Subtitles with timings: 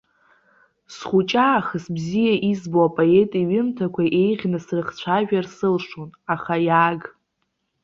[0.95, 7.01] Схәыҷаахыс бзиа избо апоет иҩымҭақәа еиӷьны срыхцәажәар сылшон, аха иааг!